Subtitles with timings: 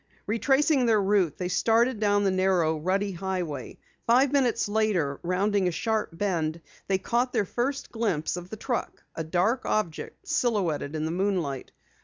[0.25, 3.77] Retracing their route, they started down the narrow rutty highway.
[4.07, 9.03] Five minutes later, rounding a sharp bend, they caught their first glimpse of the truck,
[9.13, 11.71] a dark object silhouetted in the moonlight.